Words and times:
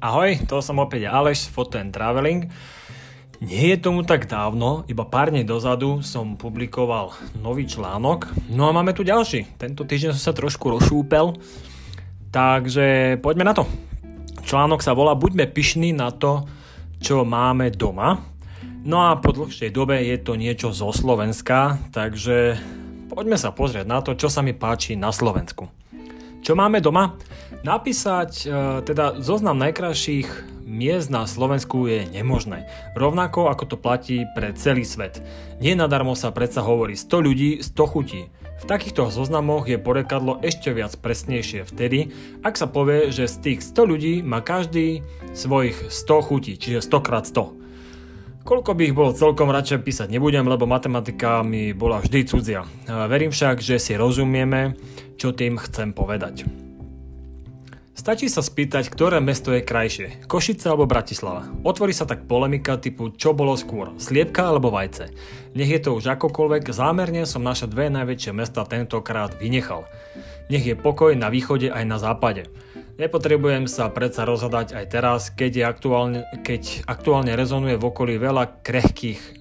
Ahoj, 0.00 0.48
to 0.48 0.64
som 0.64 0.80
opäť 0.80 1.12
Aleš 1.12 1.44
z 1.44 1.52
Photo 1.52 1.76
and 1.76 1.92
Traveling. 1.92 2.48
Nie 3.44 3.76
je 3.76 3.84
tomu 3.84 4.00
tak 4.00 4.32
dávno, 4.32 4.88
iba 4.88 5.04
pár 5.04 5.28
dní 5.28 5.44
dozadu 5.44 6.00
som 6.00 6.40
publikoval 6.40 7.12
nový 7.36 7.68
článok. 7.68 8.32
No 8.48 8.64
a 8.64 8.72
máme 8.72 8.96
tu 8.96 9.04
ďalší. 9.04 9.60
Tento 9.60 9.84
týždeň 9.84 10.16
som 10.16 10.32
sa 10.32 10.32
trošku 10.32 10.72
rozšúpel, 10.72 11.36
takže 12.32 13.20
poďme 13.20 13.44
na 13.44 13.52
to. 13.52 13.68
Článok 14.40 14.80
sa 14.80 14.96
volá 14.96 15.12
Buďme 15.12 15.44
pyšní 15.44 15.92
na 15.92 16.08
to, 16.08 16.48
čo 16.96 17.28
máme 17.28 17.68
doma. 17.68 18.24
No 18.80 19.04
a 19.04 19.20
po 19.20 19.36
dlhšej 19.36 19.68
dobe 19.68 20.00
je 20.00 20.16
to 20.16 20.32
niečo 20.32 20.72
zo 20.72 20.96
Slovenska, 20.96 21.76
takže 21.92 22.56
poďme 23.12 23.36
sa 23.36 23.52
pozrieť 23.52 23.84
na 23.84 24.00
to, 24.00 24.16
čo 24.16 24.32
sa 24.32 24.40
mi 24.40 24.56
páči 24.56 24.96
na 24.96 25.12
Slovensku. 25.12 25.68
Čo 26.50 26.58
máme 26.58 26.82
doma? 26.82 27.14
Napísať 27.62 28.42
e, 28.42 28.46
teda 28.82 29.22
zoznam 29.22 29.54
najkrajších 29.62 30.26
miest 30.66 31.06
na 31.06 31.22
Slovensku 31.22 31.86
je 31.86 32.10
nemožné. 32.10 32.66
Rovnako 32.98 33.46
ako 33.54 33.70
to 33.70 33.76
platí 33.78 34.26
pre 34.34 34.50
celý 34.58 34.82
svet. 34.82 35.22
Nie 35.62 35.78
nadarmo 35.78 36.18
sa 36.18 36.34
predsa 36.34 36.66
hovorí 36.66 36.98
100 36.98 37.06
ľudí, 37.22 37.50
100 37.62 37.92
chutí. 37.94 38.34
V 38.34 38.64
takýchto 38.66 39.14
zoznamoch 39.14 39.70
je 39.70 39.78
porekadlo 39.78 40.42
ešte 40.42 40.74
viac 40.74 40.90
presnejšie 40.98 41.70
vtedy, 41.70 42.10
ak 42.42 42.58
sa 42.58 42.66
povie, 42.66 43.14
že 43.14 43.30
z 43.30 43.36
tých 43.46 43.60
100 43.70 43.86
ľudí 43.86 44.14
má 44.26 44.42
každý 44.42 45.06
svojich 45.30 45.78
100 45.86 46.26
chutí, 46.26 46.58
čiže 46.58 46.82
100 46.82 46.98
x 46.98 47.30
100. 47.30 47.59
Koľko 48.40 48.72
by 48.72 48.82
ich 48.88 48.96
bolo 48.96 49.12
celkom 49.12 49.52
radšej 49.52 49.84
písať 49.84 50.08
nebudem, 50.10 50.48
lebo 50.48 50.64
matematika 50.64 51.44
mi 51.44 51.76
bola 51.76 52.00
vždy 52.00 52.20
cudzia. 52.24 52.64
Verím 52.88 53.30
však, 53.30 53.60
že 53.60 53.76
si 53.76 53.94
rozumieme, 53.94 54.74
čo 55.20 55.36
tým 55.36 55.60
chcem 55.60 55.92
povedať. 55.92 56.48
Stačí 57.92 58.32
sa 58.32 58.40
spýtať, 58.40 58.88
ktoré 58.88 59.20
mesto 59.20 59.52
je 59.52 59.60
krajšie, 59.60 60.24
Košice 60.24 60.72
alebo 60.72 60.88
Bratislava. 60.88 61.52
Otvorí 61.68 61.92
sa 61.92 62.08
tak 62.08 62.24
polemika 62.24 62.80
typu 62.80 63.12
čo 63.12 63.36
bolo 63.36 63.52
skôr, 63.60 63.92
sliepka 64.00 64.48
alebo 64.48 64.72
vajce. 64.72 65.12
Nech 65.52 65.68
je 65.68 65.80
to 65.84 66.00
už 66.00 66.16
akokoľvek, 66.16 66.72
zámerne 66.72 67.28
som 67.28 67.44
naše 67.44 67.68
dve 67.68 67.92
najväčšie 67.92 68.32
mesta 68.32 68.64
tentokrát 68.64 69.36
vynechal. 69.36 69.84
Nech 70.48 70.64
je 70.64 70.80
pokoj 70.80 71.12
na 71.12 71.28
východe 71.28 71.68
aj 71.68 71.84
na 71.84 72.00
západe. 72.00 72.48
Nepotrebujem 73.00 73.64
sa 73.64 73.88
predsa 73.88 74.28
rozhodať 74.28 74.76
aj 74.76 74.84
teraz, 74.92 75.32
keď, 75.32 75.52
je 75.56 75.64
aktuálne, 75.64 76.20
keď 76.44 76.84
aktuálne 76.84 77.32
rezonuje 77.32 77.80
v 77.80 77.88
okolí 77.88 78.20
veľa 78.20 78.60
krehkých 78.60 79.40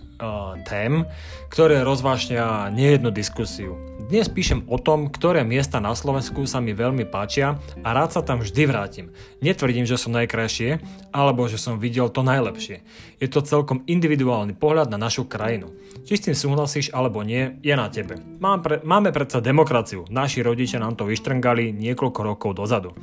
tém, 0.64 1.04
ktoré 1.52 1.84
rozvášňa 1.84 2.72
nejednu 2.72 3.12
diskusiu. 3.12 3.76
Dnes 4.08 4.32
píšem 4.32 4.64
o 4.72 4.80
tom, 4.80 5.12
ktoré 5.12 5.44
miesta 5.44 5.84
na 5.84 5.92
Slovensku 5.92 6.48
sa 6.48 6.64
mi 6.64 6.72
veľmi 6.72 7.04
páčia 7.12 7.60
a 7.84 7.92
rád 7.92 8.16
sa 8.16 8.24
tam 8.24 8.40
vždy 8.40 8.64
vrátim. 8.64 9.12
Netvrdím, 9.44 9.84
že 9.84 10.00
som 10.00 10.16
najkrajšie, 10.16 10.80
alebo 11.12 11.44
že 11.52 11.60
som 11.60 11.84
videl 11.84 12.08
to 12.08 12.24
najlepšie. 12.24 12.80
Je 13.20 13.28
to 13.28 13.44
celkom 13.44 13.84
individuálny 13.92 14.56
pohľad 14.56 14.88
na 14.88 14.96
našu 14.96 15.28
krajinu. 15.28 15.76
Či 16.08 16.16
s 16.16 16.24
tým 16.32 16.36
súhlasíš 16.36 16.96
alebo 16.96 17.28
nie, 17.28 17.60
je 17.60 17.76
na 17.76 17.92
tebe. 17.92 18.24
Máme 18.40 19.12
predsa 19.12 19.44
demokraciu. 19.44 20.08
Naši 20.08 20.48
rodičia 20.48 20.80
nám 20.80 20.96
to 20.96 21.04
vyštrngali 21.04 21.76
niekoľko 21.76 22.20
rokov 22.24 22.56
dozadu. 22.56 22.96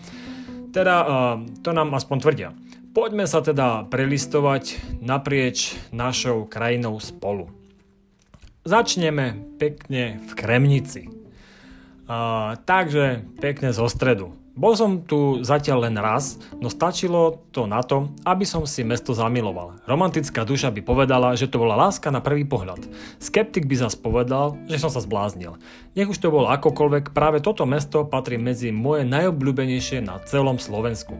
Teda 0.76 0.96
uh, 1.00 1.08
to 1.64 1.72
nám 1.72 1.96
aspoň 1.96 2.16
tvrdia. 2.20 2.48
Poďme 2.92 3.24
sa 3.24 3.40
teda 3.40 3.88
prelistovať 3.88 4.76
naprieč 5.00 5.72
našou 5.88 6.44
krajinou 6.44 7.00
spolu. 7.00 7.48
Začneme 8.60 9.56
pekne 9.56 10.20
v 10.20 10.30
Kremnici. 10.36 11.08
Uh, 12.04 12.60
takže 12.68 13.24
pekne 13.40 13.72
zo 13.72 13.88
stredu. 13.88 14.36
Bol 14.56 14.72
som 14.72 15.04
tu 15.04 15.44
zatiaľ 15.44 15.84
len 15.84 16.00
raz, 16.00 16.40
no 16.56 16.72
stačilo 16.72 17.44
to 17.52 17.68
na 17.68 17.84
to, 17.84 18.08
aby 18.24 18.48
som 18.48 18.64
si 18.64 18.80
mesto 18.88 19.12
zamiloval. 19.12 19.76
Romantická 19.84 20.48
duša 20.48 20.72
by 20.72 20.80
povedala, 20.80 21.36
že 21.36 21.44
to 21.44 21.60
bola 21.60 21.76
láska 21.76 22.08
na 22.08 22.24
prvý 22.24 22.48
pohľad. 22.48 22.80
Skeptik 23.20 23.68
by 23.68 23.76
zas 23.76 23.92
povedal, 23.92 24.56
že 24.64 24.80
som 24.80 24.88
sa 24.88 25.04
zbláznil. 25.04 25.60
Nech 25.92 26.08
už 26.08 26.16
to 26.16 26.32
bolo 26.32 26.48
akokoľvek, 26.48 27.12
práve 27.12 27.44
toto 27.44 27.68
mesto 27.68 28.08
patrí 28.08 28.40
medzi 28.40 28.72
moje 28.72 29.04
najobľúbenejšie 29.04 30.00
na 30.00 30.24
celom 30.24 30.56
Slovensku. 30.56 31.12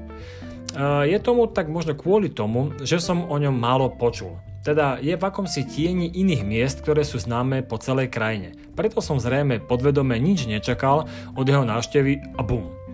Je 1.05 1.21
tomu 1.21 1.45
tak 1.45 1.69
možno 1.69 1.93
kvôli 1.93 2.33
tomu, 2.33 2.73
že 2.81 3.05
som 3.05 3.29
o 3.29 3.37
ňom 3.37 3.53
málo 3.53 3.93
počul. 3.93 4.41
Teda 4.65 4.97
je 4.97 5.13
v 5.13 5.21
akomsi 5.21 5.69
tieni 5.69 6.09
iných 6.09 6.41
miest, 6.41 6.81
ktoré 6.81 7.05
sú 7.05 7.21
známe 7.21 7.61
po 7.69 7.77
celej 7.77 8.09
krajine. 8.09 8.57
Preto 8.73 9.05
som 9.05 9.21
zrejme 9.21 9.61
podvedome 9.61 10.17
nič 10.17 10.49
nečakal 10.49 11.05
od 11.37 11.45
jeho 11.45 11.69
návštevy 11.69 12.33
a 12.33 12.41
bum. 12.41 12.86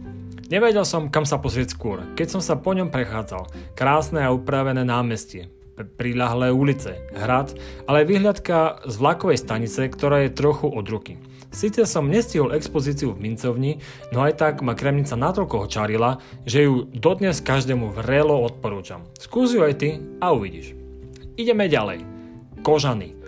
Nevedel 0.53 0.85
som, 0.85 1.09
kam 1.09 1.25
sa 1.25 1.41
pozrieť 1.41 1.73
skôr, 1.73 2.05
keď 2.13 2.37
som 2.37 2.45
sa 2.45 2.61
po 2.61 2.77
ňom 2.77 2.93
prechádzal. 2.93 3.49
Krásne 3.73 4.21
a 4.21 4.37
upravené 4.37 4.85
námestie, 4.85 5.49
priľahlé 5.81 6.53
ulice, 6.53 7.01
hrad, 7.17 7.57
ale 7.89 8.05
vyhľadka 8.05 8.85
z 8.85 8.95
vlakovej 9.01 9.41
stanice, 9.41 9.89
ktorá 9.89 10.29
je 10.29 10.37
trochu 10.37 10.69
od 10.69 10.85
ruky. 10.85 11.17
Sice 11.49 11.89
som 11.89 12.13
nestihol 12.13 12.53
expozíciu 12.53 13.17
v 13.17 13.33
mincovni, 13.33 13.81
no 14.13 14.21
aj 14.21 14.45
tak 14.45 14.55
ma 14.61 14.77
Kremnica 14.77 15.17
natoľko 15.17 15.73
očarila, 15.73 16.21
že 16.45 16.69
ju 16.69 16.85
dodnes 16.85 17.41
každému 17.41 17.89
vrelo 17.89 18.37
odporúčam. 18.45 19.09
Skús 19.17 19.57
ju 19.57 19.65
aj 19.65 19.81
ty 19.81 20.05
a 20.21 20.37
uvidíš. 20.37 20.77
Ideme 21.41 21.65
ďalej. 21.65 22.05
Kožany. 22.61 23.22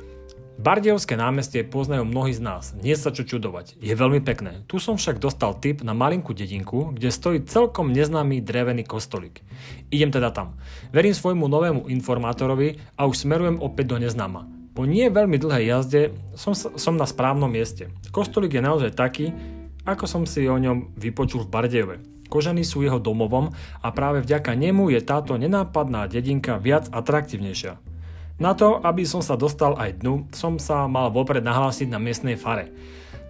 Bardejovské 0.54 1.18
námestie 1.18 1.66
poznajú 1.66 2.06
mnohí 2.06 2.30
z 2.30 2.38
nás, 2.38 2.78
nie 2.78 2.94
sa 2.94 3.10
čo 3.10 3.26
čudovať, 3.26 3.74
je 3.82 3.90
veľmi 3.90 4.22
pekné. 4.22 4.62
Tu 4.70 4.78
som 4.78 4.94
však 4.94 5.18
dostal 5.18 5.58
tip 5.58 5.82
na 5.82 5.98
malinkú 5.98 6.30
dedinku, 6.30 6.94
kde 6.94 7.10
stojí 7.10 7.42
celkom 7.42 7.90
neznámy 7.90 8.38
drevený 8.38 8.86
kostolík. 8.86 9.42
Idem 9.90 10.14
teda 10.14 10.30
tam. 10.30 10.54
Verím 10.94 11.10
svojmu 11.10 11.50
novému 11.50 11.90
informátorovi 11.90 12.78
a 12.94 13.02
už 13.10 13.26
smerujem 13.26 13.58
opäť 13.58 13.98
do 13.98 14.06
neznáma. 14.06 14.46
Po 14.78 14.86
nie 14.86 15.10
veľmi 15.10 15.42
dlhej 15.42 15.74
jazde 15.74 16.00
som, 16.38 16.54
som 16.54 16.94
na 16.94 17.10
správnom 17.10 17.50
mieste. 17.50 17.90
Kostolík 18.14 18.54
je 18.54 18.62
naozaj 18.62 18.94
taký, 18.94 19.34
ako 19.82 20.06
som 20.06 20.22
si 20.22 20.46
o 20.46 20.54
ňom 20.54 20.94
vypočul 20.94 21.44
v 21.44 21.50
Bardejove. 21.50 21.96
Kožany 22.30 22.62
sú 22.62 22.86
jeho 22.86 23.02
domovom 23.02 23.50
a 23.82 23.88
práve 23.90 24.22
vďaka 24.22 24.54
nemu 24.54 24.94
je 24.94 25.00
táto 25.02 25.34
nenápadná 25.34 26.06
dedinka 26.06 26.62
viac 26.62 26.88
atraktívnejšia. 26.94 27.93
Na 28.34 28.50
to, 28.50 28.82
aby 28.82 29.06
som 29.06 29.22
sa 29.22 29.38
dostal 29.38 29.78
aj 29.78 30.02
dnu, 30.02 30.26
som 30.34 30.58
sa 30.58 30.90
mal 30.90 31.14
vopred 31.14 31.46
nahlásiť 31.46 31.86
na 31.86 32.02
miestnej 32.02 32.34
fare. 32.34 32.74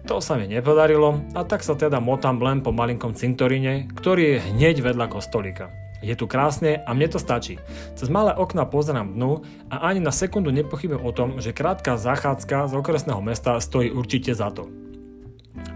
To 0.09 0.17
sa 0.17 0.33
mi 0.33 0.49
nepodarilo 0.49 1.21
a 1.37 1.45
tak 1.45 1.61
sa 1.61 1.77
teda 1.77 2.01
motám 2.01 2.41
len 2.41 2.65
po 2.65 2.73
malinkom 2.73 3.13
cintoríne, 3.13 3.85
ktorý 3.93 4.37
je 4.37 4.43
hneď 4.53 4.81
vedľa 4.81 5.05
kostolíka. 5.09 5.69
Je 6.01 6.13
tu 6.17 6.25
krásne 6.25 6.81
a 6.85 6.89
mne 6.93 7.09
to 7.09 7.21
stačí. 7.21 7.61
Cez 7.97 8.09
malé 8.09 8.33
okna 8.33 8.65
pozerám 8.65 9.13
dnu 9.13 9.45
a 9.69 9.89
ani 9.89 10.01
na 10.01 10.13
sekundu 10.13 10.49
nepochybujem 10.53 11.01
o 11.01 11.13
tom, 11.13 11.29
že 11.37 11.53
krátka 11.53 11.97
zachádzka 11.97 12.69
z 12.69 12.73
okresného 12.73 13.21
mesta 13.21 13.57
stojí 13.61 13.93
určite 13.93 14.33
za 14.33 14.53
to. 14.53 14.69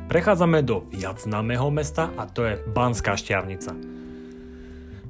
Prechádzame 0.10 0.66
do 0.66 0.86
viac 0.90 1.22
známeho 1.22 1.70
mesta 1.70 2.10
a 2.18 2.26
to 2.26 2.46
je 2.50 2.58
Banská 2.70 3.14
šťavnica. 3.14 3.78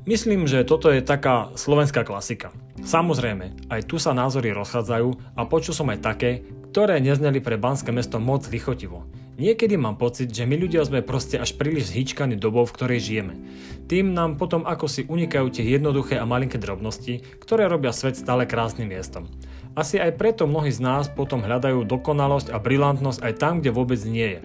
Myslím, 0.07 0.47
že 0.47 0.67
toto 0.67 0.91
je 0.91 1.03
taká 1.03 1.51
slovenská 1.55 2.03
klasika. 2.07 2.51
Samozrejme, 2.83 3.69
aj 3.69 3.81
tu 3.85 4.01
sa 4.01 4.15
názory 4.15 4.55
rozchádzajú 4.55 5.37
a 5.37 5.41
počul 5.45 5.73
som 5.75 5.91
aj 5.91 5.99
také, 6.03 6.31
ktoré 6.69 7.01
nezneli 7.01 7.41
pre 7.41 7.57
Banské 7.57 7.89
mesto 7.89 8.21
moc 8.21 8.45
lichotivo. 8.47 9.05
Niekedy 9.39 9.79
mám 9.79 9.95
pocit, 9.95 10.35
že 10.35 10.43
my 10.43 10.59
ľudia 10.59 10.83
sme 10.83 10.99
proste 10.99 11.39
až 11.39 11.55
príliš 11.55 11.95
zhyčkaní 11.95 12.35
dobou, 12.35 12.67
v 12.67 12.75
ktorej 12.75 12.99
žijeme. 12.99 13.39
Tým 13.87 14.11
nám 14.11 14.35
potom 14.35 14.67
ako 14.67 14.91
si 14.91 15.07
unikajú 15.07 15.47
tie 15.47 15.63
jednoduché 15.63 16.19
a 16.19 16.27
malinké 16.27 16.59
drobnosti, 16.59 17.23
ktoré 17.39 17.71
robia 17.71 17.95
svet 17.95 18.19
stále 18.19 18.43
krásnym 18.43 18.91
miestom. 18.91 19.31
Asi 19.79 19.95
aj 19.95 20.19
preto 20.19 20.43
mnohí 20.43 20.75
z 20.75 20.83
nás 20.83 21.07
potom 21.07 21.39
hľadajú 21.39 21.87
dokonalosť 21.87 22.51
a 22.51 22.59
brilantnosť 22.59 23.19
aj 23.23 23.33
tam, 23.39 23.53
kde 23.63 23.71
vôbec 23.71 24.03
nie 24.03 24.27
je. 24.27 24.39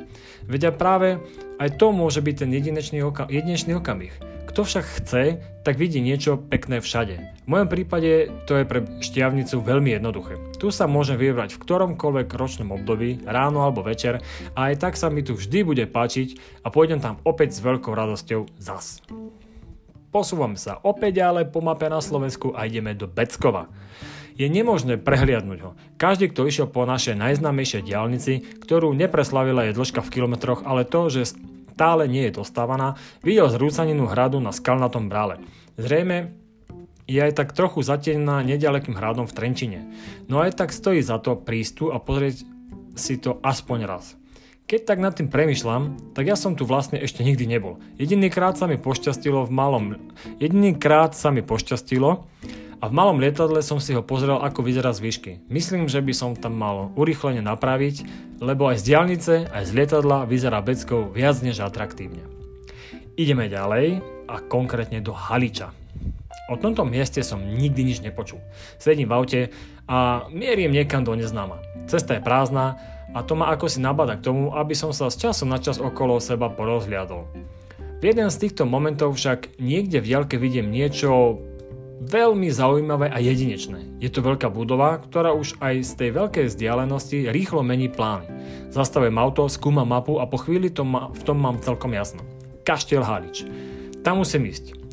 Vedia 0.46 0.70
práve 0.70 1.18
aj 1.58 1.78
to 1.78 1.94
môže 1.94 2.18
byť 2.18 2.34
ten 2.44 2.50
jedinečný, 2.50 2.98
oka- 3.06 3.30
jedinečný 3.30 3.78
okamih. 3.78 4.14
Kto 4.44 4.62
však 4.62 4.86
chce, 5.02 5.22
tak 5.66 5.80
vidí 5.80 5.98
niečo 5.98 6.38
pekné 6.38 6.78
všade. 6.78 7.16
V 7.42 7.48
mojom 7.48 7.66
prípade 7.66 8.30
to 8.46 8.54
je 8.60 8.68
pre 8.68 8.86
šťavnicu 9.02 9.58
veľmi 9.58 9.96
jednoduché. 9.98 10.38
Tu 10.62 10.70
sa 10.70 10.86
môžem 10.86 11.18
vybrať 11.18 11.58
v 11.58 11.62
ktoromkoľvek 11.64 12.28
ročnom 12.30 12.70
období, 12.70 13.24
ráno 13.26 13.66
alebo 13.66 13.82
večer 13.82 14.22
a 14.54 14.70
aj 14.70 14.74
tak 14.78 14.94
sa 14.94 15.10
mi 15.10 15.26
tu 15.26 15.34
vždy 15.34 15.66
bude 15.66 15.84
páčiť 15.90 16.62
a 16.62 16.70
pôjdem 16.70 17.02
tam 17.02 17.18
opäť 17.26 17.58
s 17.58 17.64
veľkou 17.64 17.90
radosťou 17.90 18.46
zas. 18.62 19.02
Posúvame 20.14 20.54
sa 20.54 20.78
opäť 20.86 21.18
ďalej 21.26 21.50
po 21.50 21.58
mape 21.58 21.90
na 21.90 21.98
Slovensku 21.98 22.54
a 22.54 22.70
ideme 22.70 22.94
do 22.94 23.10
Beckova. 23.10 23.66
Je 24.34 24.50
nemožné 24.50 24.98
prehliadnúť 24.98 25.58
ho. 25.62 25.70
Každý, 25.94 26.34
kto 26.34 26.50
išiel 26.50 26.66
po 26.66 26.82
našej 26.82 27.14
najznámejšej 27.14 27.86
diálnici, 27.86 28.42
ktorú 28.62 28.90
nepreslavila 28.90 29.70
je 29.70 29.76
dĺžka 29.78 30.02
v 30.02 30.12
kilometroch, 30.12 30.66
ale 30.66 30.82
to, 30.82 31.06
že 31.06 31.38
stále 31.74 32.06
nie 32.10 32.26
je 32.30 32.42
dostávaná, 32.42 32.98
videl 33.22 33.46
zrúcaninu 33.50 34.10
hradu 34.10 34.42
na 34.42 34.50
skalnatom 34.50 35.06
brále. 35.06 35.38
Zrejme 35.78 36.34
je 37.04 37.20
aj 37.20 37.36
tak 37.36 37.52
trochu 37.52 37.84
zatienená 37.84 38.40
nedalekým 38.40 38.96
hradom 38.96 39.28
v 39.28 39.36
Trenčine. 39.36 39.80
No 40.26 40.40
aj 40.40 40.56
tak 40.56 40.70
stojí 40.72 41.04
za 41.04 41.20
to 41.20 41.36
prísť 41.36 41.92
a 41.92 42.00
pozrieť 42.00 42.46
si 42.96 43.20
to 43.20 43.38
aspoň 43.44 43.78
raz. 43.84 44.16
Keď 44.64 44.80
tak 44.88 44.96
nad 44.96 45.12
tým 45.12 45.28
premyšľam, 45.28 46.16
tak 46.16 46.24
ja 46.24 46.40
som 46.40 46.56
tu 46.56 46.64
vlastne 46.64 46.96
ešte 46.96 47.20
nikdy 47.20 47.44
nebol. 47.44 47.76
Jedinýkrát 48.00 48.56
sa 48.56 48.64
mi 48.64 48.80
pošťastilo 48.80 49.44
v 49.44 49.52
malom... 49.52 49.84
Jedinýkrát 50.40 51.12
sa 51.12 51.28
mi 51.28 51.44
pošťastilo 51.44 52.24
a 52.80 52.84
v 52.88 52.96
malom 52.96 53.20
lietadle 53.20 53.60
som 53.60 53.76
si 53.76 53.92
ho 53.92 54.00
pozrel, 54.00 54.40
ako 54.40 54.64
vyzerá 54.64 54.96
z 54.96 55.04
výšky. 55.04 55.32
Myslím, 55.52 55.84
že 55.84 56.00
by 56.00 56.12
som 56.16 56.32
tam 56.32 56.56
mal 56.56 56.88
urýchlene 56.96 57.44
napraviť, 57.44 58.08
lebo 58.40 58.72
aj 58.72 58.80
z 58.80 58.86
diálnice, 58.88 59.34
aj 59.52 59.68
z 59.68 59.72
lietadla 59.76 60.24
vyzerá 60.24 60.64
Beckou 60.64 61.12
viac 61.12 61.44
než 61.44 61.60
atraktívne. 61.60 62.24
Ideme 63.20 63.52
ďalej 63.52 64.00
a 64.32 64.40
konkrétne 64.48 65.04
do 65.04 65.12
Haliča. 65.12 65.76
O 66.48 66.56
tomto 66.56 66.88
mieste 66.88 67.20
som 67.20 67.36
nikdy 67.36 67.84
nič 67.84 68.00
nepočul. 68.00 68.40
Sedím 68.80 69.12
v 69.12 69.16
aute 69.16 69.40
a 69.84 70.24
mierím 70.32 70.72
niekam 70.72 71.04
do 71.04 71.12
neznáma. 71.12 71.60
Cesta 71.84 72.16
je 72.16 72.24
prázdna 72.24 72.93
a 73.14 73.22
to 73.22 73.38
ma 73.38 73.54
ako 73.54 73.70
si 73.70 73.78
nabada 73.78 74.18
k 74.18 74.26
tomu, 74.26 74.50
aby 74.50 74.74
som 74.74 74.90
sa 74.90 75.06
z 75.08 75.30
času 75.30 75.46
na 75.46 75.62
čas 75.62 75.78
okolo 75.78 76.18
seba 76.18 76.50
porozhliadol. 76.50 77.30
V 78.02 78.02
jeden 78.02 78.28
z 78.28 78.36
týchto 78.36 78.66
momentov 78.66 79.16
však 79.16 79.56
niekde 79.62 80.02
v 80.02 80.08
diaľke 80.12 80.36
vidím 80.36 80.68
niečo 80.68 81.40
veľmi 82.04 82.50
zaujímavé 82.50 83.08
a 83.08 83.22
jedinečné. 83.22 84.02
Je 84.02 84.10
to 84.12 84.20
veľká 84.20 84.50
budova, 84.52 85.00
ktorá 85.00 85.32
už 85.32 85.56
aj 85.62 85.74
z 85.86 85.92
tej 85.96 86.10
veľkej 86.12 86.44
vzdialenosti 86.52 87.32
rýchlo 87.32 87.64
mení 87.64 87.88
plány. 87.88 88.28
Zastavujem 88.74 89.16
auto, 89.16 89.46
skúmam 89.48 89.88
mapu 89.88 90.18
a 90.20 90.28
po 90.28 90.36
chvíli 90.36 90.68
to 90.68 90.84
ma, 90.84 91.08
v 91.14 91.22
tom 91.22 91.38
mám 91.40 91.62
celkom 91.62 91.94
jasno. 91.94 92.20
Kaštiel 92.66 93.06
Halič. 93.06 93.46
Tam 94.04 94.20
musím 94.20 94.52
ísť. 94.52 94.92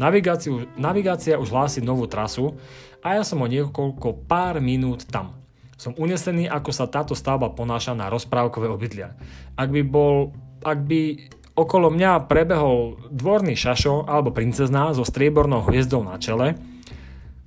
navigácia 0.79 1.35
už 1.35 1.51
hlási 1.51 1.83
novú 1.83 2.07
trasu 2.07 2.55
a 3.03 3.19
ja 3.19 3.27
som 3.27 3.43
o 3.43 3.47
niekoľko 3.49 4.23
pár 4.29 4.63
minút 4.63 5.03
tam. 5.09 5.40
Som 5.81 5.97
unesený, 5.97 6.45
ako 6.45 6.69
sa 6.69 6.85
táto 6.85 7.17
stavba 7.17 7.49
ponáša 7.49 7.97
na 7.97 8.13
rozprávkové 8.13 8.69
obydlia. 8.69 9.17
Ak 9.57 9.73
by 9.73 9.81
bol, 9.81 10.29
ak 10.61 10.77
by 10.85 11.25
okolo 11.57 11.89
mňa 11.89 12.29
prebehol 12.29 13.01
dvorný 13.09 13.57
šašo 13.57 14.05
alebo 14.05 14.29
princezná 14.29 14.93
so 14.93 15.01
striebornou 15.01 15.65
hviezdou 15.65 16.05
na 16.05 16.21
čele, 16.21 16.53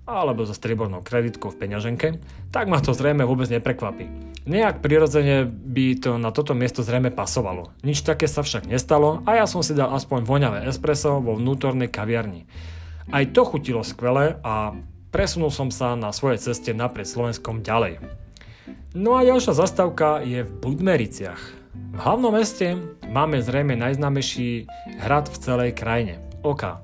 alebo 0.03 0.43
so 0.43 0.51
striebornou 0.51 0.99
kreditkou 0.99 1.55
v 1.55 1.63
peňaženke, 1.63 2.09
tak 2.51 2.67
ma 2.67 2.83
to 2.83 2.91
zrejme 2.91 3.23
vôbec 3.23 3.47
neprekvapí. 3.55 4.11
Nejak 4.51 4.83
prirodzene 4.83 5.47
by 5.47 5.87
to 6.03 6.19
na 6.19 6.35
toto 6.35 6.59
miesto 6.59 6.83
zrejme 6.83 7.15
pasovalo. 7.15 7.71
Nič 7.87 8.03
také 8.03 8.27
sa 8.27 8.43
však 8.43 8.67
nestalo 8.67 9.23
a 9.31 9.39
ja 9.39 9.47
som 9.47 9.63
si 9.63 9.79
dal 9.79 9.95
aspoň 9.95 10.27
voňavé 10.27 10.67
espresso 10.67 11.23
vo 11.23 11.39
vnútornej 11.39 11.87
kaviarni. 11.87 12.51
Aj 13.15 13.23
to 13.31 13.47
chutilo 13.47 13.87
skvele 13.87 14.43
a 14.43 14.75
presunul 15.15 15.55
som 15.55 15.71
sa 15.71 15.95
na 15.95 16.11
svojej 16.11 16.51
ceste 16.51 16.75
napred 16.75 17.07
Slovenskom 17.07 17.63
ďalej. 17.63 18.24
No 18.95 19.19
a 19.19 19.27
ďalšia 19.27 19.53
zastávka 19.53 20.23
je 20.25 20.47
v 20.47 20.53
Budmericiach. 20.63 21.43
V 21.95 21.99
hlavnom 21.99 22.35
meste 22.35 22.79
máme 23.07 23.43
zrejme 23.43 23.79
najznámejší 23.79 24.67
hrad 25.03 25.31
v 25.31 25.37
celej 25.43 25.71
krajine. 25.75 26.23
Oka. 26.43 26.83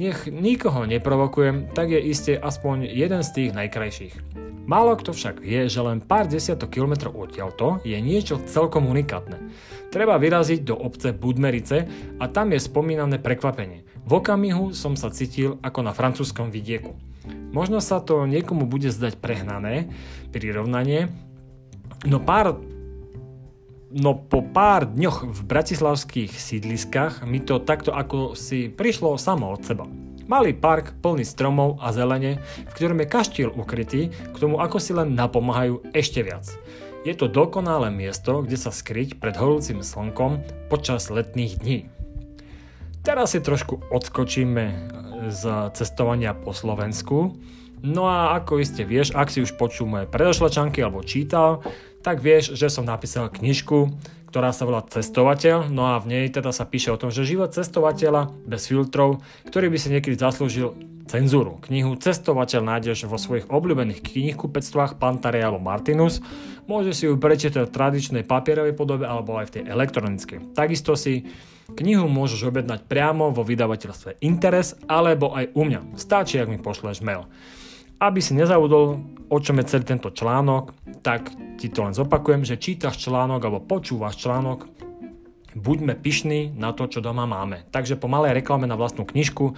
Nech 0.00 0.26
nikoho 0.26 0.88
neprovokujem, 0.88 1.72
tak 1.76 1.92
je 1.92 2.00
iste 2.00 2.32
aspoň 2.34 2.88
jeden 2.88 3.20
z 3.20 3.30
tých 3.32 3.50
najkrajších. 3.52 4.14
Málo 4.62 4.94
kto 4.94 5.10
však 5.10 5.42
vie, 5.42 5.66
že 5.66 5.82
len 5.82 5.98
pár 5.98 6.30
desiatok 6.30 6.70
kilometrov 6.70 7.18
odtiaľto 7.18 7.82
je 7.82 7.98
niečo 7.98 8.38
celkom 8.46 8.86
unikátne. 8.86 9.50
Treba 9.90 10.16
vyraziť 10.16 10.62
do 10.62 10.78
obce 10.78 11.10
Budmerice 11.10 11.84
a 12.22 12.24
tam 12.30 12.54
je 12.54 12.62
spomínané 12.62 13.18
prekvapenie. 13.18 13.84
V 14.06 14.22
okamihu 14.22 14.70
som 14.70 14.94
sa 14.94 15.10
cítil 15.10 15.58
ako 15.66 15.82
na 15.82 15.92
francúzskom 15.92 16.54
vidieku. 16.54 16.94
Možno 17.28 17.78
sa 17.78 18.02
to 18.02 18.26
niekomu 18.26 18.66
bude 18.66 18.90
zdať 18.90 19.18
prehnané 19.22 19.90
prirovnanie, 20.34 21.12
No 22.02 22.18
pár 22.18 22.58
No 23.92 24.16
po 24.16 24.40
pár 24.40 24.88
dňoch 24.88 25.28
v 25.28 25.40
bratislavských 25.44 26.32
sídliskách 26.32 27.28
mi 27.28 27.44
to 27.44 27.60
takto 27.60 27.92
ako 27.92 28.32
si 28.32 28.72
prišlo 28.72 29.20
samo 29.20 29.52
od 29.52 29.60
seba. 29.68 29.84
Malý 30.24 30.56
park 30.56 30.96
plný 31.04 31.28
stromov 31.28 31.76
a 31.76 31.92
zelene, 31.92 32.40
v 32.40 32.72
ktorom 32.72 33.04
je 33.04 33.12
kaštiel 33.12 33.50
ukrytý, 33.52 34.08
k 34.08 34.36
tomu 34.40 34.64
ako 34.64 34.80
si 34.80 34.96
len 34.96 35.12
napomáhajú 35.12 35.84
ešte 35.92 36.24
viac. 36.24 36.48
Je 37.04 37.12
to 37.12 37.28
dokonalé 37.28 37.92
miesto, 37.92 38.40
kde 38.40 38.56
sa 38.56 38.72
skryť 38.72 39.20
pred 39.20 39.36
horúcim 39.36 39.84
slnkom 39.84 40.40
počas 40.72 41.12
letných 41.12 41.60
dní. 41.60 41.78
Teraz 43.04 43.36
si 43.36 43.44
trošku 43.44 43.92
odskočíme 43.92 44.64
z 45.30 45.70
cestovania 45.76 46.34
po 46.34 46.50
Slovensku. 46.50 47.36
No 47.82 48.06
a 48.06 48.38
ako 48.38 48.62
iste 48.62 48.86
vieš, 48.86 49.14
ak 49.14 49.30
si 49.30 49.42
už 49.42 49.58
počul 49.58 49.90
moje 49.90 50.06
predošlé 50.06 50.54
čanky 50.54 50.82
alebo 50.82 51.02
čítal, 51.02 51.66
tak 52.02 52.22
vieš, 52.22 52.54
že 52.54 52.70
som 52.70 52.86
napísal 52.86 53.30
knižku, 53.30 53.90
ktorá 54.30 54.54
sa 54.54 54.64
volá 54.64 54.80
Cestovateľ, 54.86 55.68
no 55.68 55.92
a 55.92 56.00
v 56.00 56.08
nej 56.08 56.24
teda 56.30 56.54
sa 56.54 56.64
píše 56.64 56.94
o 56.94 56.96
tom, 56.96 57.12
že 57.12 57.26
život 57.26 57.52
cestovateľa 57.52 58.32
bez 58.46 58.64
filtrov, 58.70 59.20
ktorý 59.50 59.68
by 59.68 59.78
si 59.78 59.92
niekedy 59.92 60.16
zaslúžil 60.16 60.72
cenzúru. 61.06 61.58
Knihu 61.66 61.98
Cestovateľ 61.98 62.62
nájdeš 62.62 63.06
vo 63.10 63.18
svojich 63.18 63.50
obľúbených 63.50 64.02
knihkupectvách 64.02 64.98
Pantare 64.98 65.42
alebo 65.42 65.62
Martinus. 65.62 66.22
Môže 66.70 66.94
si 66.94 67.10
ju 67.10 67.18
prečítať 67.18 67.66
v 67.66 67.74
tradičnej 67.74 68.24
papierovej 68.26 68.74
podobe 68.74 69.04
alebo 69.06 69.38
aj 69.38 69.50
v 69.50 69.54
tej 69.58 69.62
elektronickej. 69.70 70.38
Takisto 70.54 70.94
si 70.94 71.26
knihu 71.74 72.06
môžeš 72.06 72.48
objednať 72.48 72.86
priamo 72.86 73.34
vo 73.34 73.42
vydavateľstve 73.42 74.22
Interes 74.22 74.78
alebo 74.86 75.34
aj 75.34 75.50
u 75.54 75.62
mňa. 75.66 75.80
Stačí, 75.98 76.38
ak 76.38 76.50
mi 76.50 76.58
pošleš 76.58 77.02
mail. 77.02 77.26
Aby 78.02 78.18
si 78.18 78.34
nezabudol, 78.34 78.98
o 79.30 79.38
čom 79.38 79.62
je 79.62 79.70
celý 79.70 79.86
tento 79.86 80.10
článok, 80.10 80.74
tak 81.06 81.30
ti 81.58 81.70
to 81.70 81.86
len 81.86 81.94
zopakujem, 81.94 82.42
že 82.42 82.58
čítaš 82.58 82.98
článok 82.98 83.38
alebo 83.46 83.62
počúvaš 83.62 84.18
článok, 84.18 84.66
buďme 85.54 85.94
pyšní 86.00 86.56
na 86.56 86.72
to, 86.74 86.88
čo 86.88 87.04
doma 87.04 87.28
máme. 87.28 87.68
Takže 87.70 88.00
po 88.00 88.10
malej 88.10 88.42
reklame 88.42 88.66
na 88.66 88.74
vlastnú 88.74 89.06
knižku 89.06 89.54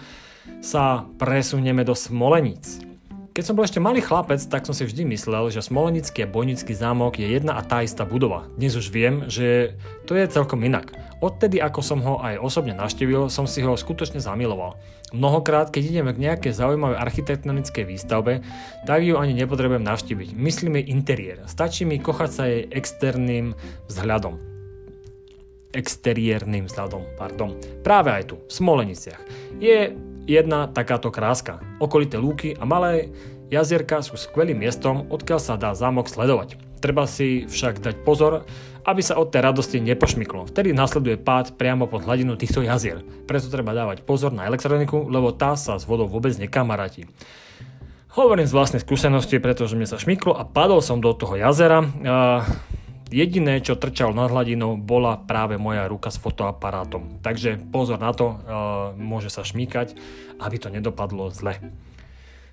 sa 0.65 1.05
presunieme 1.21 1.85
do 1.85 1.93
Smoleníc. 1.93 2.95
Keď 3.35 3.43
som 3.51 3.59
bol 3.59 3.67
ešte 3.67 3.83
malý 3.83 3.99
chlapec, 3.99 4.39
tak 4.47 4.63
som 4.63 4.71
si 4.71 4.87
vždy 4.87 5.11
myslel, 5.11 5.51
že 5.51 5.59
Smolenický 5.59 6.23
a 6.23 6.31
Bojnický 6.31 6.71
zámok 6.71 7.19
je 7.19 7.35
jedna 7.35 7.59
a 7.59 7.67
tá 7.67 7.83
istá 7.83 8.07
budova. 8.07 8.47
Dnes 8.55 8.79
už 8.79 8.95
viem, 8.95 9.27
že 9.27 9.75
to 10.07 10.15
je 10.15 10.23
celkom 10.31 10.63
inak. 10.63 10.95
Odtedy, 11.19 11.59
ako 11.59 11.83
som 11.83 11.99
ho 12.07 12.23
aj 12.23 12.39
osobne 12.39 12.79
naštívil, 12.79 13.27
som 13.27 13.51
si 13.51 13.59
ho 13.67 13.75
skutočne 13.75 14.23
zamiloval. 14.23 14.79
Mnohokrát, 15.11 15.75
keď 15.75 15.83
ideme 15.83 16.15
k 16.15 16.23
nejakej 16.31 16.55
zaujímavej 16.55 17.03
architektonickej 17.03 17.83
výstavbe, 17.83 18.39
tak 18.87 19.03
ju 19.03 19.19
ani 19.19 19.35
nepotrebujem 19.35 19.83
navštíviť. 19.83 20.31
Myslím 20.39 20.79
jej 20.79 20.95
interiér. 20.95 21.43
Stačí 21.51 21.83
mi 21.83 21.99
kochať 21.99 22.31
sa 22.31 22.47
jej 22.47 22.71
externým 22.71 23.59
vzhľadom 23.91 24.55
exteriérnym 25.75 26.71
vzhľadom, 26.71 27.19
pardon. 27.19 27.59
Práve 27.83 28.15
aj 28.15 28.31
tu, 28.31 28.39
v 28.39 28.53
Smoleniciach. 28.63 29.19
Je 29.59 29.91
jedna 30.25 30.67
takáto 30.69 31.13
kráska. 31.13 31.61
Okolité 31.81 32.17
lúky 32.17 32.57
a 32.57 32.65
malé 32.65 33.13
jazierka 33.53 34.01
sú 34.01 34.17
skvelým 34.17 34.61
miestom, 34.61 35.07
odkiaľ 35.13 35.41
sa 35.41 35.55
dá 35.61 35.77
zámok 35.77 36.09
sledovať. 36.09 36.57
Treba 36.81 37.09
si 37.09 37.49
však 37.49 37.81
dať 37.81 37.97
pozor, 38.05 38.45
aby 38.85 39.01
sa 39.01 39.17
od 39.17 39.33
tej 39.33 39.41
radosti 39.41 39.81
nepošmyklo. 39.81 40.53
Vtedy 40.53 40.77
nasleduje 40.77 41.17
pád 41.17 41.57
priamo 41.57 41.89
pod 41.89 42.05
hladinu 42.05 42.37
týchto 42.37 42.61
jazier. 42.61 43.01
Preto 43.25 43.49
treba 43.49 43.73
dávať 43.73 44.05
pozor 44.05 44.37
na 44.37 44.45
elektroniku, 44.45 45.09
lebo 45.09 45.33
tá 45.33 45.57
sa 45.57 45.81
s 45.81 45.89
vodou 45.89 46.05
vôbec 46.05 46.37
nekamaráti. 46.37 47.09
Hovorím 48.15 48.47
z 48.47 48.55
vlastnej 48.55 48.85
skúsenosti, 48.85 49.41
pretože 49.41 49.75
mi 49.75 49.89
sa 49.89 49.99
šmyklo 49.99 50.37
a 50.37 50.45
padol 50.45 50.85
som 50.85 51.01
do 51.01 51.11
toho 51.17 51.41
jazera. 51.41 51.83
Jediné, 53.13 53.61
čo 53.61 53.77
trčal 53.77 54.17
nad 54.17 54.33
hladinou, 54.33 54.81
bola 54.81 55.21
práve 55.21 55.61
moja 55.61 55.85
ruka 55.87 56.09
s 56.09 56.19
fotoaparátom. 56.19 57.21
Takže 57.21 57.61
pozor 57.71 58.01
na 58.01 58.11
to, 58.17 58.41
môže 58.97 59.29
sa 59.29 59.45
šmýkať, 59.45 59.95
aby 60.41 60.57
to 60.59 60.73
nedopadlo 60.73 61.29
zle. 61.31 61.61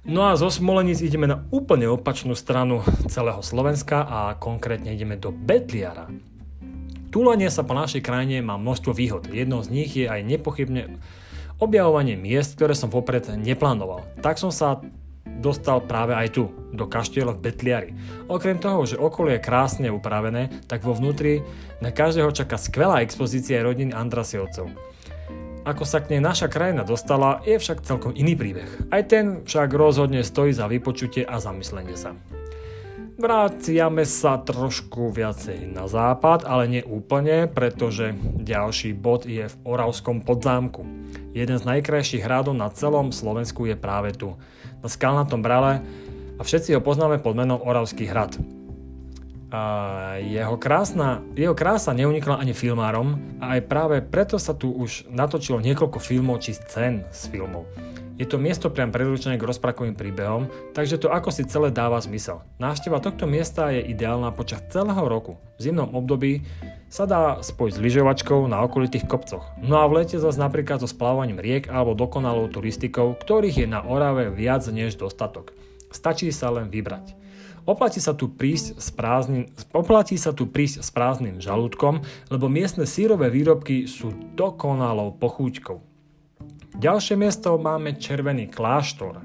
No 0.01 0.25
a 0.27 0.33
zo 0.33 0.49
Smolenic 0.49 0.97
ideme 1.01 1.29
na 1.29 1.45
úplne 1.53 1.85
opačnú 1.85 2.33
stranu 2.33 2.81
celého 3.05 3.39
Slovenska 3.45 4.01
a 4.01 4.33
konkrétne 4.33 4.91
ideme 4.93 5.13
do 5.17 5.29
Betliara. 5.29 6.09
Túlanie 7.11 7.51
sa 7.51 7.61
po 7.61 7.77
našej 7.77 8.01
krajine 8.01 8.41
má 8.41 8.57
množstvo 8.57 8.95
výhod. 8.95 9.29
Jednou 9.29 9.61
z 9.61 9.69
nich 9.69 9.93
je 9.93 10.09
aj 10.09 10.25
nepochybne 10.25 10.97
objavovanie 11.61 12.17
miest, 12.17 12.57
ktoré 12.57 12.73
som 12.73 12.89
vopred 12.89 13.29
neplánoval. 13.37 14.01
Tak 14.25 14.41
som 14.41 14.49
sa 14.49 14.81
dostal 15.41 15.81
práve 15.81 16.13
aj 16.13 16.37
tu, 16.37 16.53
do 16.71 16.85
kaštieľa 16.85 17.35
v 17.35 17.43
Betliari. 17.43 17.91
Okrem 18.29 18.61
toho, 18.61 18.85
že 18.85 19.01
okolie 19.01 19.41
je 19.41 19.45
krásne 19.49 19.89
upravené, 19.89 20.53
tak 20.69 20.85
vo 20.85 20.93
vnútri 20.93 21.41
na 21.81 21.89
každého 21.89 22.29
čaká 22.31 22.61
skvelá 22.61 23.01
expozícia 23.01 23.65
rodiny 23.65 23.91
Andrasiovcov. 23.91 24.69
Ako 25.61 25.85
sa 25.85 26.01
k 26.01 26.17
nej 26.17 26.21
naša 26.21 26.49
krajina 26.49 26.81
dostala, 26.81 27.41
je 27.45 27.53
však 27.57 27.85
celkom 27.85 28.17
iný 28.17 28.33
príbeh. 28.33 28.89
Aj 28.89 29.05
ten 29.05 29.45
však 29.45 29.69
rozhodne 29.73 30.25
stojí 30.25 30.53
za 30.53 30.65
vypočutie 30.65 31.21
a 31.21 31.37
zamyslenie 31.37 31.93
sa. 31.93 32.17
Vráciame 33.21 34.01
sa 34.01 34.41
trošku 34.41 35.13
viacej 35.13 35.69
na 35.69 35.85
západ, 35.85 36.41
ale 36.41 36.65
nie 36.65 36.81
úplne, 36.81 37.45
pretože 37.45 38.17
ďalší 38.41 38.97
bod 38.97 39.29
je 39.29 39.45
v 39.45 39.55
Oravskom 39.61 40.25
podzámku. 40.25 40.81
Jeden 41.37 41.61
z 41.61 41.67
najkrajších 41.69 42.25
hradov 42.25 42.57
na 42.57 42.73
celom 42.73 43.13
Slovensku 43.13 43.69
je 43.69 43.77
práve 43.77 44.17
tu, 44.17 44.33
na 44.81 44.87
skalnatom 44.89 45.45
brale 45.45 45.81
a 46.37 46.41
všetci 46.41 46.73
ho 46.73 46.81
poznáme 46.81 47.21
pod 47.21 47.37
menom 47.37 47.61
Oravský 47.61 48.09
hrad. 48.09 48.33
A 49.51 49.61
jeho, 50.23 50.55
krásna, 50.55 51.19
jeho 51.35 51.51
krása 51.51 51.91
neunikla 51.91 52.39
ani 52.39 52.55
filmárom 52.55 53.19
a 53.43 53.59
aj 53.59 53.67
práve 53.67 53.99
preto 53.99 54.39
sa 54.39 54.55
tu 54.55 54.71
už 54.71 55.11
natočilo 55.11 55.59
niekoľko 55.59 55.99
filmov 55.99 56.39
či 56.39 56.55
scén 56.55 57.03
z 57.11 57.27
filmov. 57.27 57.67
Je 58.21 58.29
to 58.29 58.37
miesto 58.37 58.69
priam 58.69 58.93
predurčené 58.93 59.41
k 59.41 59.49
rozprakovým 59.49 59.97
príbehom, 59.97 60.45
takže 60.77 61.01
to 61.01 61.09
ako 61.09 61.33
si 61.33 61.41
celé 61.49 61.73
dáva 61.73 61.97
zmysel. 61.97 62.45
Návšteva 62.61 63.01
tohto 63.01 63.25
miesta 63.25 63.73
je 63.73 63.81
ideálna 63.81 64.29
počas 64.29 64.61
celého 64.69 65.01
roku. 65.09 65.41
V 65.57 65.65
zimnom 65.65 65.89
období 65.89 66.45
sa 66.85 67.09
dá 67.09 67.41
spojiť 67.41 67.73
s 67.73 67.81
lyžovačkou 67.81 68.45
na 68.45 68.61
okolitých 68.61 69.09
kopcoch. 69.09 69.41
No 69.65 69.81
a 69.81 69.89
v 69.89 70.05
lete 70.05 70.21
zase 70.21 70.37
napríklad 70.37 70.85
so 70.85 70.85
splávaním 70.85 71.41
riek 71.41 71.65
alebo 71.73 71.97
dokonalou 71.97 72.45
turistikou, 72.45 73.17
ktorých 73.17 73.65
je 73.65 73.67
na 73.73 73.81
Orave 73.81 74.29
viac 74.29 74.69
než 74.69 75.01
dostatok. 75.01 75.57
Stačí 75.89 76.29
sa 76.29 76.53
len 76.53 76.69
vybrať. 76.69 77.17
Oplatí 77.65 77.97
sa 77.97 78.13
tu 78.13 78.29
prísť 78.29 78.77
s 78.77 78.93
prázdnym, 78.93 79.49
oplatí 79.73 80.21
sa 80.21 80.29
tu 80.29 80.45
prísť 80.45 80.85
s 80.85 80.93
prázdnym 80.93 81.41
žalúdkom, 81.41 82.05
lebo 82.29 82.45
miestne 82.53 82.85
sírové 82.85 83.33
výrobky 83.33 83.89
sú 83.89 84.13
dokonalou 84.37 85.17
pochúťkou. 85.17 85.90
Ďalšie 86.81 87.13
miesto 87.13 87.61
máme 87.61 87.93
Červený 87.93 88.49
kláštor. 88.49 89.21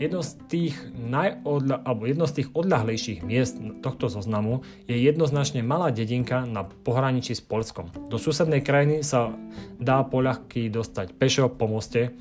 Jedno 0.00 0.24
z 0.24 0.40
tých, 0.48 0.72
najodľa, 0.96 1.84
alebo 1.84 2.08
jedno 2.08 2.24
z 2.24 2.40
tých 2.40 2.48
odľahlejších 2.56 3.20
miest 3.20 3.60
tohto 3.84 4.08
zoznamu 4.08 4.64
je 4.88 4.96
jednoznačne 4.96 5.60
malá 5.60 5.92
dedinka 5.92 6.48
na 6.48 6.64
pohraničí 6.64 7.36
s 7.36 7.44
Polskom. 7.44 7.92
Do 8.08 8.16
susednej 8.16 8.64
krajiny 8.64 9.04
sa 9.04 9.36
dá 9.76 10.00
poľahky 10.00 10.72
dostať 10.72 11.12
pešo 11.12 11.52
po 11.52 11.68
moste, 11.68 12.16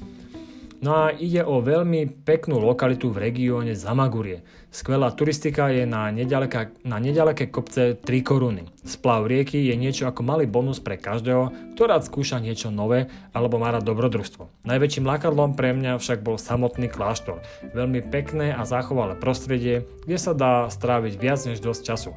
No 0.77 0.93
a 0.93 1.05
ide 1.09 1.41
o 1.41 1.57
veľmi 1.57 2.21
peknú 2.21 2.61
lokalitu 2.61 3.09
v 3.09 3.29
regióne 3.29 3.73
Zamagurie. 3.73 4.45
Skvelá 4.69 5.09
turistika 5.09 5.73
je 5.73 5.89
na, 5.89 6.13
nedaleka, 6.13 6.69
na 6.85 7.01
nedaleké 7.01 7.49
kopce 7.49 7.97
3 7.97 8.05
koruny. 8.21 8.69
Splav 8.85 9.25
rieky 9.25 9.57
je 9.57 9.73
niečo 9.73 10.05
ako 10.05 10.21
malý 10.21 10.45
bonus 10.45 10.77
pre 10.77 11.01
každého, 11.01 11.73
kto 11.73 11.81
rád 11.81 12.05
skúša 12.05 12.37
niečo 12.37 12.69
nové 12.69 13.09
alebo 13.33 13.57
má 13.57 13.73
rád 13.73 13.89
dobrodružstvo. 13.89 14.69
Najväčším 14.69 15.09
lákadlom 15.09 15.57
pre 15.57 15.73
mňa 15.73 15.97
však 15.97 16.21
bol 16.21 16.37
samotný 16.37 16.93
kláštor. 16.93 17.41
Veľmi 17.73 18.05
pekné 18.05 18.53
a 18.53 18.61
zachovalé 18.61 19.17
prostredie, 19.17 19.81
kde 20.05 20.17
sa 20.21 20.37
dá 20.37 20.69
stráviť 20.69 21.13
viac 21.17 21.41
než 21.49 21.57
dosť 21.57 21.81
času. 21.89 22.13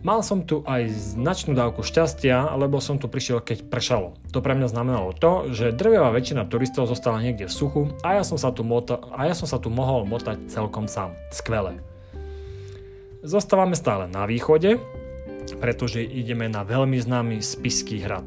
Mal 0.00 0.24
som 0.24 0.40
tu 0.40 0.64
aj 0.64 0.88
značnú 0.88 1.52
dávku 1.52 1.84
šťastia, 1.84 2.56
lebo 2.56 2.80
som 2.80 2.96
tu 2.96 3.12
prišiel 3.12 3.44
keď 3.44 3.68
pršalo. 3.68 4.16
To 4.32 4.40
pre 4.40 4.56
mňa 4.56 4.72
znamenalo 4.72 5.12
to, 5.12 5.52
že 5.52 5.76
drvivá 5.76 6.08
väčšina 6.08 6.48
turistov 6.48 6.88
zostala 6.88 7.20
niekde 7.20 7.44
v 7.44 7.52
suchu 7.52 7.82
a 8.00 8.16
ja 8.16 8.24
som 8.24 8.40
sa 8.40 8.48
tu, 8.48 8.64
mota- 8.64 9.04
a 9.12 9.28
ja 9.28 9.36
som 9.36 9.44
sa 9.44 9.60
tu 9.60 9.68
mohol 9.68 10.08
motať 10.08 10.48
celkom 10.48 10.88
sám. 10.88 11.12
Skvelé. 11.28 11.76
Zostávame 13.20 13.76
stále 13.76 14.08
na 14.08 14.24
východe, 14.24 14.80
pretože 15.60 16.02
ideme 16.02 16.48
na 16.48 16.64
veľmi 16.64 16.96
známy 16.98 17.44
Spisský 17.44 18.02
hrad. 18.02 18.26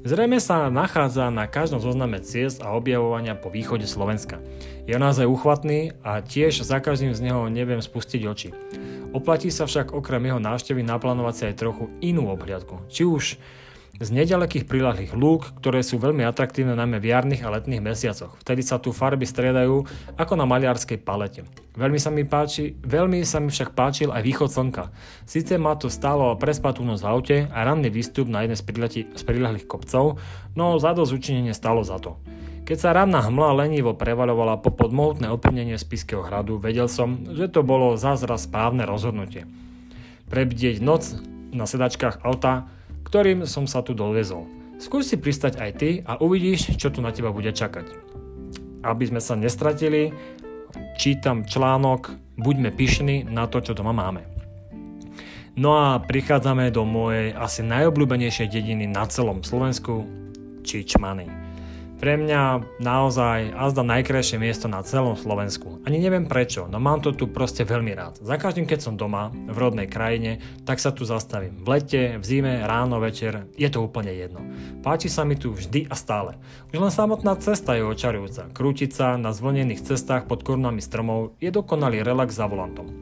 Zrejme 0.00 0.40
sa 0.40 0.72
nachádza 0.72 1.28
na 1.28 1.44
každom 1.44 1.76
zozname 1.76 2.24
ciest 2.24 2.64
a 2.64 2.72
objavovania 2.72 3.36
po 3.36 3.52
východe 3.52 3.84
Slovenska. 3.84 4.40
Je 4.88 4.96
naozaj 4.96 5.28
uchvatný 5.28 5.92
a 6.00 6.24
tiež 6.24 6.64
za 6.64 6.80
každým 6.80 7.12
z 7.12 7.20
neho 7.20 7.52
neviem 7.52 7.84
spustiť 7.84 8.20
oči. 8.24 8.48
Oplatí 9.10 9.50
sa 9.50 9.66
však 9.66 9.90
okrem 9.90 10.22
jeho 10.30 10.38
návštevy 10.38 10.86
naplánovať 10.86 11.34
si 11.34 11.42
aj 11.50 11.58
trochu 11.58 11.90
inú 11.98 12.30
obhliadku. 12.30 12.86
Či 12.86 13.02
už 13.02 13.24
z 14.00 14.08
nedalekých 14.14 14.70
prilahlých 14.70 15.12
lúk, 15.18 15.50
ktoré 15.58 15.82
sú 15.82 15.98
veľmi 15.98 16.22
atraktívne 16.22 16.78
najmä 16.78 17.02
v 17.02 17.10
jarných 17.10 17.42
a 17.42 17.52
letných 17.58 17.82
mesiacoch. 17.82 18.38
Vtedy 18.38 18.62
sa 18.62 18.78
tu 18.78 18.94
farby 18.94 19.26
striedajú 19.26 19.82
ako 20.14 20.32
na 20.38 20.46
maliarskej 20.46 21.02
palete. 21.02 21.42
Veľmi 21.74 21.98
sa 21.98 22.14
mi, 22.14 22.22
páči, 22.22 22.78
veľmi 22.80 23.26
sa 23.26 23.42
mi 23.42 23.50
však 23.50 23.74
páčil 23.74 24.14
aj 24.14 24.22
východ 24.22 24.48
slnka. 24.48 24.94
Sice 25.26 25.58
ma 25.58 25.74
to 25.74 25.90
stálo 25.90 26.38
prespatú 26.38 26.86
noc 26.86 27.02
v 27.02 27.10
aute 27.10 27.36
a 27.50 27.58
ranný 27.66 27.90
výstup 27.90 28.30
na 28.30 28.46
jeden 28.46 28.54
z, 28.54 28.62
z 29.10 29.22
prilahlých 29.26 29.66
kopcov, 29.66 30.22
no 30.54 30.78
za 30.78 30.94
dosť 30.94 31.12
učinenie 31.18 31.52
stalo 31.52 31.82
za 31.82 31.98
to. 31.98 32.14
Keď 32.70 32.78
sa 32.78 32.94
ranná 32.94 33.18
hmla 33.18 33.66
lenivo 33.66 33.98
prevaľovala 33.98 34.62
po 34.62 34.70
podmohutné 34.70 35.26
opevnenie 35.26 35.74
Spiského 35.74 36.22
hradu, 36.22 36.54
vedel 36.54 36.86
som, 36.86 37.26
že 37.26 37.50
to 37.50 37.66
bolo 37.66 37.98
zázra 37.98 38.38
správne 38.38 38.86
rozhodnutie. 38.86 39.42
Prebdieť 40.30 40.78
noc 40.78 41.18
na 41.50 41.66
sedačkách 41.66 42.22
auta, 42.22 42.70
ktorým 43.02 43.42
som 43.42 43.66
sa 43.66 43.82
tu 43.82 43.90
dovezol. 43.90 44.46
Skús 44.78 45.10
si 45.10 45.18
pristať 45.18 45.58
aj 45.58 45.70
ty 45.82 45.98
a 46.06 46.22
uvidíš, 46.22 46.78
čo 46.78 46.94
tu 46.94 47.02
na 47.02 47.10
teba 47.10 47.34
bude 47.34 47.50
čakať. 47.50 47.90
Aby 48.86 49.02
sme 49.10 49.18
sa 49.18 49.34
nestratili, 49.34 50.14
čítam 50.94 51.42
článok 51.42 52.14
Buďme 52.38 52.70
pyšní 52.70 53.26
na 53.26 53.50
to, 53.50 53.66
čo 53.66 53.74
doma 53.74 53.90
máme. 53.90 54.22
No 55.58 55.74
a 55.74 55.98
prichádzame 55.98 56.70
do 56.70 56.86
mojej 56.86 57.34
asi 57.34 57.66
najobľúbenejšej 57.66 58.46
dediny 58.46 58.86
na 58.86 59.10
celom 59.10 59.42
Slovensku, 59.42 60.06
Čičmany. 60.62 61.39
Pre 62.00 62.16
mňa 62.16 62.64
naozaj 62.80 63.52
azda 63.52 63.84
najkrajšie 63.84 64.40
miesto 64.40 64.72
na 64.72 64.80
celom 64.80 65.20
Slovensku. 65.20 65.84
Ani 65.84 66.00
neviem 66.00 66.24
prečo, 66.24 66.64
no 66.64 66.80
mám 66.80 67.04
to 67.04 67.12
tu 67.12 67.28
proste 67.28 67.60
veľmi 67.60 67.92
rád. 67.92 68.24
Za 68.24 68.40
každým, 68.40 68.64
keď 68.64 68.80
som 68.80 68.96
doma, 68.96 69.28
v 69.28 69.52
rodnej 69.52 69.84
krajine, 69.84 70.40
tak 70.64 70.80
sa 70.80 70.96
tu 70.96 71.04
zastavím. 71.04 71.60
V 71.60 71.68
lete, 71.68 72.16
v 72.16 72.24
zime, 72.24 72.64
ráno, 72.64 73.04
večer, 73.04 73.52
je 73.52 73.68
to 73.68 73.84
úplne 73.84 74.16
jedno. 74.16 74.40
Páči 74.80 75.12
sa 75.12 75.28
mi 75.28 75.36
tu 75.36 75.52
vždy 75.52 75.92
a 75.92 75.94
stále. 75.94 76.40
Už 76.72 76.80
len 76.80 76.88
samotná 76.88 77.36
cesta 77.36 77.76
je 77.76 77.84
očarujúca. 77.84 78.48
Krútiť 78.48 78.96
sa 78.96 79.20
na 79.20 79.36
zvlnených 79.36 79.84
cestách 79.84 80.24
pod 80.24 80.40
korunami 80.40 80.80
stromov 80.80 81.36
je 81.36 81.52
dokonalý 81.52 82.00
relax 82.00 82.32
za 82.32 82.48
volantom. 82.48 82.96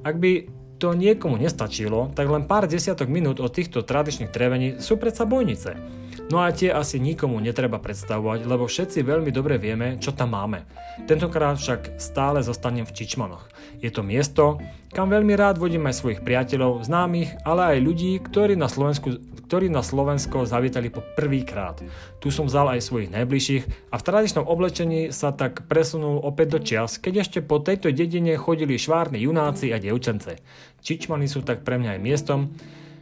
Ak 0.00 0.16
by 0.16 0.48
to 0.80 0.96
niekomu 0.96 1.36
nestačilo, 1.36 2.08
tak 2.16 2.24
len 2.32 2.48
pár 2.48 2.64
desiatok 2.64 3.12
minút 3.12 3.36
od 3.36 3.52
týchto 3.52 3.84
tradičných 3.84 4.32
trevení 4.32 4.80
sú 4.80 4.96
predsa 4.96 5.28
bojnice. 5.28 6.00
No 6.30 6.38
a 6.46 6.54
tie 6.54 6.70
asi 6.70 7.02
nikomu 7.02 7.42
netreba 7.42 7.82
predstavovať, 7.82 8.46
lebo 8.46 8.70
všetci 8.70 9.02
veľmi 9.02 9.34
dobre 9.34 9.58
vieme, 9.58 9.98
čo 9.98 10.14
tam 10.14 10.38
máme. 10.38 10.62
Tentokrát 11.10 11.58
však 11.58 11.98
stále 11.98 12.38
zostanem 12.38 12.86
v 12.86 12.94
Čičmanoch. 12.94 13.50
Je 13.82 13.90
to 13.90 14.06
miesto, 14.06 14.62
kam 14.94 15.10
veľmi 15.10 15.34
rád 15.34 15.58
vodím 15.58 15.90
aj 15.90 15.98
svojich 15.98 16.22
priateľov, 16.22 16.86
známych, 16.86 17.34
ale 17.42 17.74
aj 17.74 17.78
ľudí, 17.82 18.22
ktorí 18.22 18.54
na, 18.54 18.70
Slovensku, 18.70 19.18
ktorí 19.50 19.74
na 19.74 19.82
Slovensko 19.82 20.46
zavítali 20.46 20.86
po 20.86 21.02
prvýkrát. 21.18 21.82
Tu 22.22 22.30
som 22.30 22.46
vzal 22.46 22.78
aj 22.78 22.86
svojich 22.86 23.10
najbližších 23.10 23.90
a 23.90 23.98
v 23.98 24.06
tradičnom 24.06 24.46
oblečení 24.46 25.10
sa 25.10 25.34
tak 25.34 25.66
presunul 25.66 26.22
opäť 26.22 26.46
do 26.54 26.58
čias, 26.62 27.02
keď 27.02 27.26
ešte 27.26 27.38
po 27.42 27.58
tejto 27.58 27.90
dedine 27.90 28.38
chodili 28.38 28.78
švárni 28.78 29.18
junáci 29.18 29.74
a 29.74 29.82
dievčence. 29.82 30.38
Čičmany 30.86 31.26
sú 31.26 31.42
tak 31.42 31.66
pre 31.66 31.74
mňa 31.74 31.98
aj 31.98 32.00
miestom, 32.06 32.54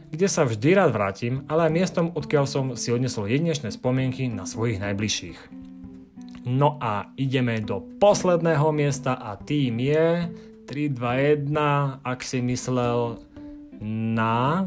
kde 0.09 0.27
sa 0.27 0.45
vždy 0.45 0.73
rád 0.73 0.91
vrátim, 0.93 1.45
ale 1.45 1.69
aj 1.69 1.75
miestom, 1.75 2.05
odkiaľ 2.13 2.45
som 2.49 2.65
si 2.73 2.89
odnesol 2.89 3.29
jedinečné 3.29 3.69
spomienky 3.69 4.25
na 4.25 4.49
svojich 4.49 4.81
najbližších. 4.81 5.39
No 6.49 6.81
a 6.81 7.13
ideme 7.13 7.61
do 7.61 7.85
posledného 8.01 8.73
miesta 8.73 9.13
a 9.13 9.37
tým 9.37 9.77
je 9.85 10.33
3, 10.65 10.97
2, 10.97 11.49
1, 11.49 11.53
ak 12.01 12.19
si 12.25 12.41
myslel 12.41 13.21
na... 13.81 14.65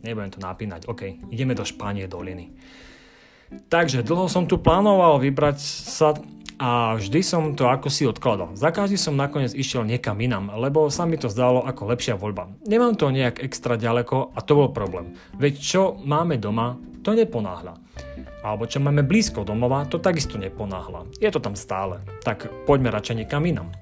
Nebudem 0.00 0.32
to 0.32 0.40
napínať, 0.40 0.88
ok, 0.88 1.32
ideme 1.32 1.56
do 1.56 1.64
Španie 1.64 2.08
doliny. 2.08 2.52
Takže 3.50 4.06
dlho 4.06 4.30
som 4.30 4.46
tu 4.46 4.62
plánoval 4.62 5.18
vybrať 5.18 5.58
sa 5.64 6.14
a 6.60 7.00
vždy 7.00 7.24
som 7.24 7.56
to 7.56 7.72
ako 7.72 7.88
si 7.88 8.04
odkladal. 8.04 8.52
Za 8.52 8.68
každý 8.68 9.00
som 9.00 9.16
nakoniec 9.16 9.56
išiel 9.56 9.88
niekam 9.88 10.20
inam, 10.20 10.52
lebo 10.60 10.92
sa 10.92 11.08
mi 11.08 11.16
to 11.16 11.32
zdalo 11.32 11.64
ako 11.64 11.88
lepšia 11.88 12.20
voľba. 12.20 12.52
Nemám 12.68 13.00
to 13.00 13.08
nejak 13.08 13.40
extra 13.40 13.80
ďaleko 13.80 14.36
a 14.36 14.44
to 14.44 14.52
bol 14.52 14.68
problém. 14.68 15.16
Veď 15.40 15.54
čo 15.56 15.82
máme 16.04 16.36
doma, 16.36 16.76
to 17.00 17.16
neponáhľa. 17.16 17.80
Alebo 18.44 18.68
čo 18.68 18.76
máme 18.76 19.00
blízko 19.08 19.40
domova, 19.40 19.88
to 19.88 19.96
takisto 19.96 20.36
neponáhľa. 20.36 21.08
Je 21.16 21.32
to 21.32 21.40
tam 21.40 21.56
stále. 21.56 22.04
Tak 22.20 22.68
poďme 22.68 22.92
radšej 22.92 23.24
niekam 23.24 23.40
inam. 23.48 23.72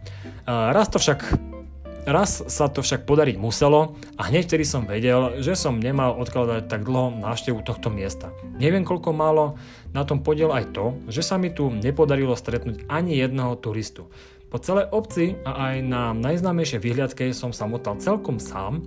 Raz 0.47 0.87
to 0.87 1.03
však 1.03 1.35
Raz 2.09 2.41
sa 2.49 2.73
to 2.73 2.81
však 2.81 3.05
podariť 3.05 3.37
muselo 3.37 3.93
a 4.17 4.33
hneď 4.33 4.49
vtedy 4.49 4.65
som 4.65 4.89
vedel, 4.89 5.45
že 5.45 5.53
som 5.53 5.77
nemal 5.77 6.17
odkladať 6.17 6.65
tak 6.65 6.89
dlho 6.89 7.21
návštevu 7.21 7.61
tohto 7.61 7.93
miesta. 7.93 8.33
Neviem 8.57 8.89
koľko 8.89 9.13
málo 9.13 9.61
na 9.93 10.09
tom 10.09 10.25
podiel 10.25 10.49
aj 10.49 10.73
to, 10.73 10.97
že 11.13 11.21
sa 11.21 11.37
mi 11.37 11.53
tu 11.53 11.69
nepodarilo 11.69 12.33
stretnúť 12.33 12.89
ani 12.89 13.21
jedného 13.21 13.61
turistu. 13.61 14.09
Po 14.49 14.57
celej 14.57 14.89
obci 14.89 15.37
a 15.45 15.69
aj 15.69 15.85
na 15.85 16.17
najznámejšej 16.17 16.81
výhľadke 16.81 17.29
som 17.37 17.53
sa 17.53 17.69
motal 17.69 18.01
celkom 18.01 18.41
sám 18.41 18.81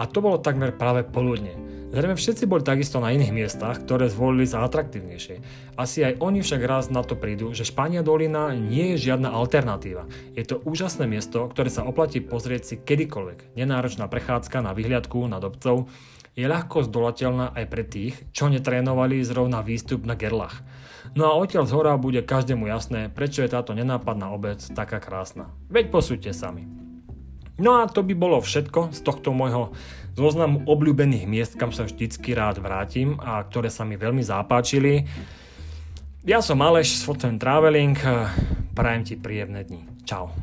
a 0.00 0.08
to 0.08 0.24
bolo 0.24 0.40
takmer 0.40 0.72
práve 0.72 1.04
poludne. 1.04 1.63
Zrejme 1.94 2.18
všetci 2.18 2.50
boli 2.50 2.66
takisto 2.66 2.98
na 2.98 3.14
iných 3.14 3.30
miestach, 3.30 3.86
ktoré 3.86 4.10
zvolili 4.10 4.50
za 4.50 4.66
atraktívnejšie. 4.66 5.38
Asi 5.78 6.02
aj 6.02 6.18
oni 6.18 6.42
však 6.42 6.58
raz 6.66 6.90
na 6.90 7.06
to 7.06 7.14
prídu, 7.14 7.54
že 7.54 7.62
Špania 7.62 8.02
dolina 8.02 8.50
nie 8.50 8.98
je 8.98 9.06
žiadna 9.06 9.30
alternatíva. 9.30 10.10
Je 10.34 10.42
to 10.42 10.58
úžasné 10.66 11.06
miesto, 11.06 11.46
ktoré 11.46 11.70
sa 11.70 11.86
oplatí 11.86 12.18
pozrieť 12.18 12.62
si 12.66 12.74
kedykoľvek. 12.82 13.54
Nenáročná 13.54 14.10
prechádzka 14.10 14.58
na 14.58 14.74
vyhliadku 14.74 15.22
nad 15.30 15.38
obcov 15.46 15.86
je 16.34 16.50
ľahko 16.50 16.82
zdolateľná 16.82 17.54
aj 17.54 17.64
pre 17.70 17.86
tých, 17.86 18.18
čo 18.34 18.50
netrénovali 18.50 19.22
zrovna 19.22 19.62
výstup 19.62 20.02
na 20.02 20.18
gerlach. 20.18 20.66
No 21.14 21.30
a 21.30 21.38
odtiaľ 21.38 21.70
z 21.70 21.78
hora 21.78 21.94
bude 21.94 22.26
každému 22.26 22.66
jasné, 22.66 23.06
prečo 23.06 23.46
je 23.46 23.54
táto 23.54 23.70
nenápadná 23.70 24.34
obec 24.34 24.58
taká 24.74 24.98
krásna. 24.98 25.54
Veď 25.70 25.94
posúďte 25.94 26.34
sami. 26.34 26.83
No 27.54 27.78
a 27.78 27.86
to 27.86 28.02
by 28.02 28.14
bolo 28.18 28.42
všetko 28.42 28.90
z 28.90 29.00
tohto 29.06 29.30
môjho 29.30 29.70
zoznamu 30.18 30.66
obľúbených 30.66 31.26
miest, 31.26 31.52
kam 31.54 31.70
sa 31.70 31.86
vždycky 31.86 32.34
rád 32.34 32.58
vrátim 32.58 33.18
a 33.22 33.42
ktoré 33.46 33.70
sa 33.70 33.86
mi 33.86 33.94
veľmi 33.94 34.22
zapáčili. 34.22 35.06
Ja 36.26 36.42
som 36.42 36.62
Aleš 36.64 36.98
z 36.98 37.06
Food 37.06 37.22
Traveling, 37.38 37.98
prajem 38.74 39.02
ti 39.06 39.14
príjemné 39.14 39.62
dni. 39.62 39.86
Čau. 40.02 40.34